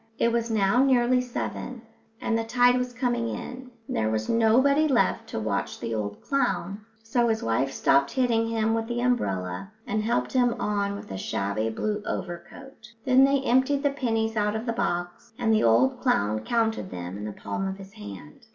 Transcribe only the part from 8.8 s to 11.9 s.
the umbrella and helped him on with a shabby